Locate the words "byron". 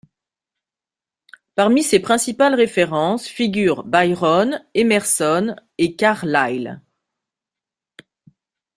3.83-4.65